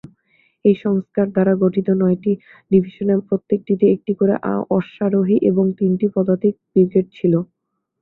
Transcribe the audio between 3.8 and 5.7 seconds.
একটি করে অশ্বারোহী এবং